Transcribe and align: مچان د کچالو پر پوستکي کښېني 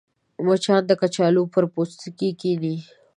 مچان 0.45 0.81
د 0.87 0.91
کچالو 1.01 1.43
پر 1.53 1.63
پوستکي 1.73 2.29
کښېني 2.39 2.75